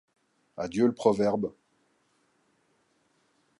adieu 0.57 0.87
le 0.87 0.95
proverbe 0.95 1.53